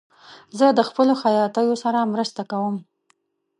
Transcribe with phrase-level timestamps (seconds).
[0.57, 2.75] زه د خپلو خیاطیو سره مرسته کوم.